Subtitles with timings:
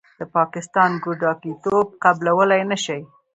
[0.19, 2.99] د پاکستان ګوډاګیتوب قبلولې نشي.